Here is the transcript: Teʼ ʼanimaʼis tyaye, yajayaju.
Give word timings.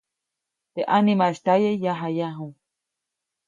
Teʼ 0.73 0.87
ʼanimaʼis 0.91 1.39
tyaye, 1.45 1.69
yajayaju. 1.83 2.47